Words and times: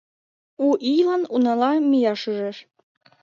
У 0.65 0.67
ийлан 0.91 1.23
унала 1.33 1.71
мияш 1.89 2.21
ӱжеш. 2.29 2.57